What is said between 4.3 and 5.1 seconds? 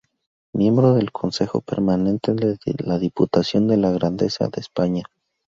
de España.